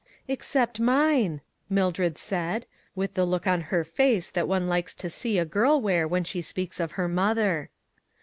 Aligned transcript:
"Except 0.27 0.79
mine," 0.79 1.41
Mildred 1.69 2.17
said, 2.17 2.65
with 2.95 3.13
the 3.13 3.23
look 3.23 3.45
on 3.45 3.61
her 3.69 3.83
face 3.83 4.31
that 4.31 4.47
one 4.47 4.67
likes 4.67 4.95
to 4.95 5.11
see 5.11 5.37
a 5.37 5.45
girl 5.45 5.79
wear 5.79 6.07
when 6.07 6.23
she 6.23 6.41
speaks 6.41 6.79
of 6.79 6.93
her 6.93 7.07
mother. 7.07 7.69